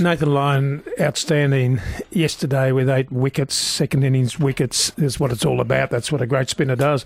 Nathan 0.00 0.32
Lyon, 0.32 0.82
outstanding 0.98 1.80
yesterday 2.10 2.72
with 2.72 2.88
eight 2.88 3.12
wickets, 3.12 3.54
second 3.54 4.02
innings 4.02 4.38
wickets 4.38 4.92
is 4.96 5.20
what 5.20 5.30
it's 5.30 5.44
all 5.44 5.60
about. 5.60 5.90
That's 5.90 6.10
what 6.10 6.22
a 6.22 6.26
great 6.26 6.48
spinner 6.48 6.76
does. 6.76 7.04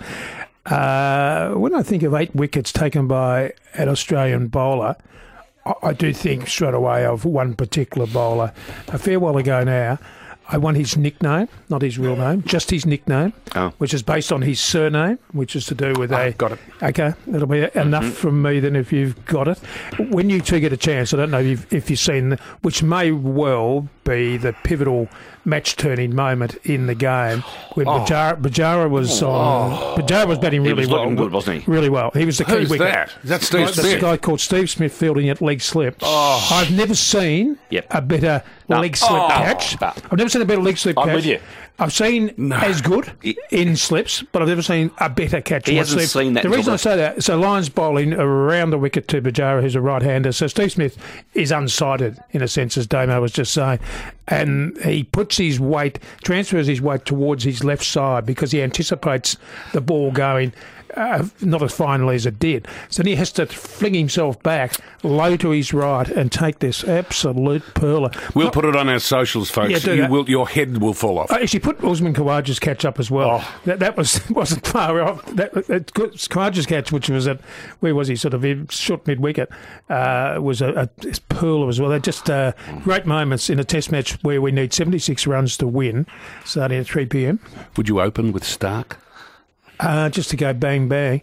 Uh, 0.65 1.51
when 1.51 1.75
I 1.75 1.83
think 1.83 2.03
of 2.05 2.15
eight 2.15 2.35
wickets 2.35 2.73
taken 2.73 3.07
by 3.09 3.53
an 3.75 3.89
Australian 3.89 4.49
bowler, 4.49 4.97
I, 5.67 5.73
I 5.83 5.93
do 5.93 6.13
think 6.13 6.47
straight 6.49 6.75
away 6.75 7.05
of 7.05 7.25
one 7.25 7.55
particular 7.55 8.07
bowler. 8.07 8.53
A 8.89 8.99
fair 8.99 9.19
while 9.19 9.37
ago 9.37 9.65
now, 9.65 9.99
I 10.49 10.59
want 10.59 10.77
his 10.77 10.97
nickname, 10.97 11.49
not 11.69 11.83
his 11.83 11.99
real 11.99 12.17
name, 12.17 12.43
just 12.43 12.71
his 12.71 12.85
nickname, 12.85 13.33
Oh. 13.55 13.73
which 13.79 13.95
is 13.95 14.03
based 14.03 14.31
on 14.33 14.43
his 14.43 14.61
surname, 14.61 15.19
which 15.33 15.57
is 15.57 15.67
to 15.67 15.75
do 15.75 15.95
with 15.95 16.13
ah, 16.13 16.23
a. 16.23 16.33
got 16.33 16.53
it. 16.53 16.59
Okay, 16.83 17.15
that'll 17.27 17.47
be 17.47 17.69
enough 17.75 18.05
mm-hmm. 18.05 18.13
from 18.13 18.43
me 18.43 18.61
then 18.61 18.77
if 18.77 18.93
you've 18.93 19.25
got 19.25 19.49
it. 19.49 19.59
When 20.11 20.29
you 20.29 20.41
two 20.41 20.61
get 20.61 20.73
a 20.73 20.77
chance, 20.77 21.15
I 21.15 21.17
don't 21.17 21.31
know 21.31 21.41
if, 21.41 21.73
if 21.73 21.89
you've 21.89 21.99
seen, 21.99 22.39
which 22.63 22.83
may 22.83 23.11
well 23.11 23.89
be 24.05 24.37
the 24.37 24.53
pivotal 24.65 25.09
match 25.45 25.77
turning 25.77 26.15
moment 26.15 26.57
in 26.65 26.87
the 26.87 26.95
game 26.95 27.41
when 27.75 27.87
oh. 27.89 28.01
Pujara, 28.01 28.41
Pujara 28.41 28.89
was 28.89 29.23
oh. 29.23 29.31
on. 29.31 29.99
Pujara 29.99 30.27
was 30.27 30.39
batting 30.39 30.63
really 30.63 30.75
was 30.75 30.89
well. 30.89 31.15
good, 31.15 31.33
wasn't 31.33 31.63
he? 31.63 31.71
Really 31.71 31.91
well. 31.91 32.11
He 32.13 32.25
was 32.25 32.39
the 32.39 32.45
key 32.45 32.53
Who's 32.53 32.71
wicket. 32.71 32.87
that? 32.87 33.13
Is 33.23 33.31
that 33.31 33.43
Steve 33.43 33.67
That's 33.75 33.79
a 33.85 34.01
guy 34.01 34.17
called 34.17 34.41
Steve 34.41 34.71
Smith 34.71 34.93
fielding 34.93 35.29
at 35.29 35.41
leg 35.43 35.61
slip. 35.61 35.97
Oh. 36.03 36.49
I've 36.53 36.71
never 36.71 36.95
seen 36.95 37.59
Yep. 37.71 37.87
a 37.91 38.01
better 38.03 38.43
No. 38.69 38.81
leg 38.81 38.97
slip 38.97 39.11
Oh. 39.13 39.29
catch. 39.29 39.81
No. 39.81 39.89
I've 39.89 40.19
never 40.19 40.31
seen 40.31 40.43
a 40.43 40.47
better 40.47 40.63
leg 40.63 40.79
slip 40.79 40.99
I'm 40.99 41.07
catch. 41.09 41.17
with 41.17 41.27
you. 41.27 41.39
I've 41.77 41.93
seen 41.93 42.53
as 42.53 42.81
good 42.81 43.11
in 43.51 43.75
slips, 43.75 44.23
but 44.31 44.41
I've 44.41 44.47
never 44.47 44.63
seen 44.63 44.93
a 44.99 45.11
better 45.11 45.41
catch. 45.41 45.69
He 45.69 45.75
hasn't 45.75 46.03
slip. 46.03 46.23
seen 46.25 46.35
that 46.35 46.45
The 46.45 46.49
reason 46.51 46.73
I 46.73 46.77
say 46.77 46.97
that, 46.97 47.25
so 47.25 47.37
Lyons 47.37 47.69
bowling 47.69 48.13
around 48.13 48.71
the 48.71 48.79
wicket 48.79 49.09
to 49.09 49.21
Pujara, 49.21 49.61
who's 49.61 49.75
a 49.75 49.81
right-hander. 49.81 50.31
So 50.31 50.47
Steve 50.47 50.71
Smith 50.71 50.97
is 51.35 51.51
unsighted 51.51 52.23
in 52.31 52.43
a 52.43 52.49
sense, 52.49 52.79
as 52.79 52.87
Damo 52.87 53.21
was 53.21 53.33
just 53.33 53.53
saying, 53.53 53.81
and 54.29 54.79
he 54.85 55.03
puts 55.03 55.34
his 55.37 55.61
weight, 55.61 55.99
transfers 56.23 56.67
his 56.67 56.81
weight 56.81 57.05
towards 57.05 57.45
his 57.45 57.65
left 57.65 57.85
side 57.85 58.27
because 58.27 58.53
he 58.53 58.63
anticipates 58.63 59.37
the 59.73 59.81
ball 59.81 60.11
going. 60.11 60.53
Uh, 60.97 61.27
not 61.41 61.63
as 61.63 61.73
finely 61.75 62.15
as 62.15 62.27
it 62.27 62.39
did. 62.39 62.69
So 62.89 63.03
he 63.03 63.17
has 63.17 63.33
to 63.33 63.47
fling 63.47 63.95
himself 63.95 64.43
back 64.43 64.77
low 65.03 65.37
to 65.37 65.51
his 65.51 65.73
right 65.73 66.09
and 66.09 66.31
take 66.31 66.61
this 66.61 66.85
absolute 66.85 67.63
perler. 67.75 68.15
We'll 68.35 68.51
put 68.51 68.65
it 68.65 68.77
on 68.77 68.89
our 68.89 68.99
socials, 68.99 69.51
folks. 69.51 69.71
Yeah, 69.71 69.79
do 69.79 69.95
you 69.95 70.01
that. 70.03 70.11
will, 70.11 70.29
your 70.29 70.49
head 70.49 70.79
will 70.79 70.95
fall 70.95 71.19
off. 71.19 71.31
I 71.31 71.41
actually 71.43 71.61
put 71.61 71.83
Usman 71.83 72.15
Khawaja's 72.15 72.59
catch 72.59 72.85
up 72.85 72.99
as 72.99 73.11
well. 73.11 73.41
Oh. 73.43 73.61
That 73.65 73.81
that 73.81 73.97
was 73.97 74.29
wasn't 74.31 74.67
far 74.67 75.01
off. 75.01 75.25
That, 75.27 75.53
that 75.67 75.93
Khawaja's 75.95 76.67
catch, 76.67 76.93
which 76.93 77.09
was 77.09 77.27
at 77.27 77.41
where 77.81 77.95
was 77.95 78.09
he? 78.09 78.17
Sort 78.17 78.35
of 78.35 78.45
in 78.45 78.69
short 78.69 79.07
mid 79.07 79.21
wicket, 79.21 79.51
uh, 79.89 80.39
was 80.41 80.63
a, 80.63 80.89
a 81.03 81.11
pearler 81.29 81.69
as 81.69 81.81
well. 81.81 81.91
They're 81.91 81.99
just 81.99 82.31
uh, 82.31 82.53
great 82.83 83.07
moments 83.07 83.51
in 83.51 83.59
a 83.59 83.65
Test 83.65 83.91
match 83.91 84.13
where 84.23 84.41
we 84.41 84.53
need 84.53 84.73
seventy 84.73 84.99
six 84.99 85.27
runs 85.27 85.57
to 85.59 85.67
win, 85.67 86.07
starting 86.45 86.79
at 86.79 86.87
three 86.87 87.07
pm. 87.07 87.41
Would 87.77 87.89
you 87.89 88.01
open 88.01 88.33
with 88.33 88.45
Stark? 88.45 88.99
Uh, 89.81 90.09
just 90.09 90.31
to 90.31 90.37
go 90.37 90.53
bang 90.53 90.89
bang. 90.89 91.23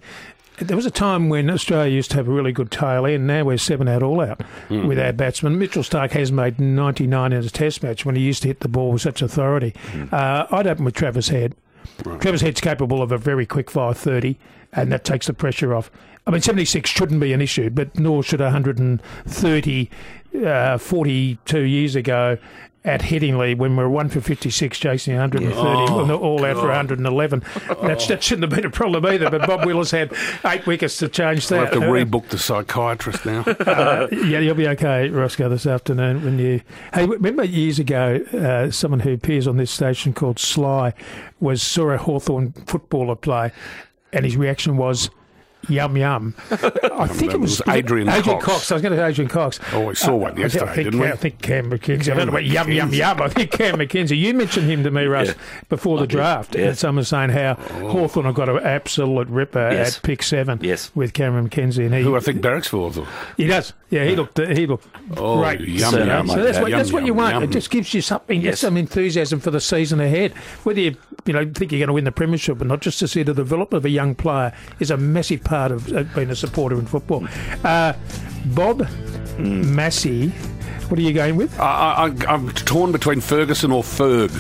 There 0.57 0.75
was 0.75 0.85
a 0.85 0.91
time 0.91 1.29
when 1.29 1.49
Australia 1.49 1.91
used 1.91 2.11
to 2.11 2.17
have 2.17 2.27
a 2.27 2.31
really 2.31 2.51
good 2.51 2.69
tail 2.69 3.07
end. 3.07 3.25
Now 3.25 3.45
we're 3.45 3.57
seven 3.57 3.87
out 3.87 4.03
all 4.03 4.21
out 4.21 4.41
with 4.69 4.99
our 4.99 5.11
batsmen. 5.11 5.57
Mitchell 5.57 5.81
Stark 5.81 6.11
has 6.11 6.31
made 6.31 6.59
99 6.59 7.33
in 7.33 7.43
a 7.43 7.49
test 7.49 7.81
match 7.81 8.05
when 8.05 8.15
he 8.15 8.21
used 8.21 8.43
to 8.43 8.47
hit 8.49 8.59
the 8.59 8.67
ball 8.67 8.91
with 8.91 9.01
such 9.01 9.23
authority. 9.23 9.73
Uh, 10.11 10.45
I'd 10.51 10.67
open 10.67 10.85
with 10.85 10.93
Travis 10.93 11.29
Head. 11.29 11.55
Travis 12.19 12.41
Head's 12.41 12.61
capable 12.61 13.01
of 13.01 13.11
a 13.11 13.17
very 13.17 13.45
quick 13.47 13.71
530, 13.71 14.37
and 14.73 14.91
that 14.91 15.03
takes 15.03 15.25
the 15.25 15.33
pressure 15.33 15.73
off. 15.73 15.89
I 16.27 16.31
mean, 16.31 16.41
76 16.41 16.87
shouldn't 16.87 17.19
be 17.19 17.33
an 17.33 17.41
issue, 17.41 17.71
but 17.71 17.97
nor 17.97 18.21
should 18.21 18.39
130, 18.41 19.89
uh, 20.45 20.77
42 20.77 21.59
years 21.59 21.95
ago 21.95 22.37
at 22.83 23.01
Headingley 23.01 23.55
when 23.55 23.75
we 23.77 23.83
were 23.83 23.89
one 23.89 24.09
for 24.09 24.21
56 24.21 24.79
chasing 24.79 25.13
130, 25.15 26.01
and 26.01 26.11
all 26.11 26.43
out 26.43 26.55
for 26.57 26.67
111. 26.67 27.43
That's, 27.83 28.07
that 28.07 28.23
shouldn't 28.23 28.51
have 28.51 28.55
been 28.59 28.65
a 28.65 28.71
problem 28.73 29.05
either, 29.05 29.29
but 29.29 29.45
Bob 29.45 29.65
Willis 29.67 29.91
had 29.91 30.11
eight 30.45 30.65
wickets 30.65 30.97
to 30.97 31.07
change 31.07 31.47
that. 31.49 31.59
I 31.59 31.63
that. 31.65 31.73
have 31.73 31.81
to 31.83 31.87
Uh, 31.87 31.91
rebook 31.93 32.29
the 32.29 32.39
psychiatrist 32.39 33.23
now. 33.25 33.41
uh, 33.41 34.07
yeah, 34.11 34.39
you'll 34.39 34.55
be 34.55 34.67
okay, 34.69 35.09
Roscoe, 35.09 35.47
this 35.49 35.67
afternoon 35.67 36.23
when 36.25 36.39
you. 36.39 36.61
Hey, 36.93 37.05
remember 37.05 37.43
years 37.43 37.77
ago, 37.77 38.15
uh, 38.33 38.71
someone 38.71 39.01
who 39.01 39.13
appears 39.13 39.47
on 39.47 39.57
this 39.57 39.69
station 39.69 40.13
called 40.13 40.39
Sly 40.39 40.93
was 41.39 41.61
saw 41.61 41.91
a 41.91 41.97
Hawthorn 41.97 42.53
footballer 42.65 43.15
play, 43.15 43.51
and 44.11 44.25
his 44.25 44.37
reaction 44.37 44.77
was. 44.77 45.11
Yum 45.69 45.95
yum. 45.97 46.33
I 46.51 47.07
think 47.07 47.33
it 47.33 47.39
was, 47.39 47.59
It 47.59 47.67
was 47.67 47.75
Adrian 47.75 48.09
Adrian 48.09 48.39
Cox. 48.39 48.45
Cox. 48.45 48.71
I 48.71 48.75
was 48.75 48.81
going 48.81 48.93
to 48.93 48.97
say 48.97 49.07
Adrian 49.07 49.29
Cox. 49.29 49.59
Oh, 49.73 49.87
we 49.87 49.95
saw 49.95 50.15
one 50.15 50.31
uh, 50.31 50.35
I 50.35 50.39
yesterday, 50.39 50.65
think, 50.73 50.85
didn't 50.87 50.99
we? 50.99 51.07
I 51.07 51.15
think 51.15 51.41
Cam 51.41 51.69
Mackenzie. 51.69 52.11
I 52.11 52.15
don't 52.15 52.25
know 52.27 52.31
about 52.33 52.45
yum 52.45 52.71
yum 52.71 52.93
yum. 52.93 53.21
I 53.21 53.29
think 53.29 53.51
Cam 53.51 53.77
Mackenzie. 53.77 54.17
You 54.17 54.33
mentioned 54.33 54.69
him 54.69 54.83
to 54.83 54.91
me, 54.91 55.05
Russ, 55.05 55.27
Yeah. 55.29 55.33
before 55.69 55.99
the 55.99 56.07
draft. 56.07 56.55
yeah. 56.55 56.69
And 56.69 56.77
someone 56.77 56.97
was 56.97 57.09
saying 57.09 57.29
how 57.29 57.57
oh. 57.59 57.89
Hawthorn 57.89 58.25
have 58.25 58.35
got 58.35 58.49
an 58.49 58.57
absolute 58.59 59.27
ripper 59.27 59.69
Yes. 59.71 59.97
at 59.97 60.03
pick 60.03 60.23
seven 60.23 60.59
Yes. 60.61 60.91
with 60.95 61.13
Cameron 61.13 61.43
Mackenzie, 61.45 61.85
and 61.85 61.93
he 61.93 62.01
Who 62.01 62.15
I 62.15 62.19
think 62.21 62.41
barracks 62.41 62.67
for. 62.67 62.91
he 63.37 63.45
does. 63.47 63.73
Yeah, 63.91 64.05
he 64.05 64.15
looked. 64.15 64.37
He 64.39 64.65
looked 64.65 64.87
Oh, 65.17 65.41
great. 65.41 65.59
yum, 65.61 65.91
So 65.91 66.03
yum, 66.03 66.27
So 66.27 66.41
that's 66.43 66.59
what 66.59 66.71
yum, 66.71 66.79
that's 66.79 66.91
what 66.93 67.05
you 67.05 67.13
want. 67.13 67.33
yum. 67.35 67.43
It 67.43 67.51
just 67.51 67.69
gives 67.69 67.93
you 67.93 68.01
something, 68.01 68.41
Yes. 68.41 68.61
some 68.61 68.77
enthusiasm 68.77 69.39
for 69.41 69.51
the 69.51 69.59
season 69.59 69.99
ahead. 69.99 70.31
Whether 70.63 70.79
you 70.81 70.95
you 71.25 71.33
know 71.33 71.43
think 71.53 71.71
you're 71.71 71.79
going 71.79 71.87
to 71.87 71.93
win 71.93 72.05
the 72.05 72.11
premiership 72.11 72.59
or 72.61 72.65
not, 72.65 72.79
just 72.81 72.97
to 72.99 73.07
see 73.07 73.21
the 73.21 73.33
development 73.33 73.77
of 73.81 73.85
a 73.85 73.89
young 73.89 74.15
player 74.15 74.53
is 74.79 74.89
a 74.89 74.97
massive 74.97 75.43
part 75.43 75.50
of 75.51 75.91
uh, 75.93 76.03
being 76.15 76.29
a 76.29 76.35
supporter 76.35 76.79
in 76.79 76.85
football. 76.85 77.27
Uh, 77.63 77.93
Bob 78.47 78.87
Massie, 79.37 80.29
what 80.89 80.99
are 80.99 81.03
you 81.03 81.13
going 81.13 81.35
with? 81.35 81.57
I, 81.59 82.07
I, 82.07 82.33
I'm 82.33 82.51
torn 82.51 82.91
between 82.91 83.21
Ferguson 83.21 83.71
or 83.71 83.83
Ferg. 83.83 84.31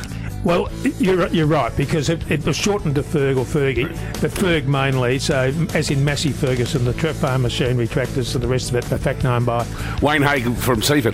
Well, 0.43 0.71
you're 0.97 1.27
you're 1.27 1.45
right 1.45 1.75
because 1.77 2.09
it, 2.09 2.29
it 2.31 2.43
was 2.45 2.57
shortened 2.57 2.95
to 2.95 3.03
Ferg 3.03 3.37
or 3.37 3.45
Fergie, 3.45 3.87
but 4.21 4.31
Ferg 4.31 4.65
mainly. 4.65 5.19
So 5.19 5.53
as 5.75 5.91
in 5.91 6.03
Massey 6.03 6.31
Ferguson, 6.31 6.83
the 6.83 6.93
farm 6.93 7.43
machinery 7.43 7.87
tractors 7.87 8.33
and 8.33 8.43
the 8.43 8.47
rest 8.47 8.69
of 8.69 8.75
it, 8.75 8.91
in 8.91 8.97
fact 8.97 9.23
known 9.23 9.45
by 9.45 9.67
Wayne 10.01 10.23
Hagen 10.23 10.55
from 10.55 10.81
Seaford. 10.81 11.13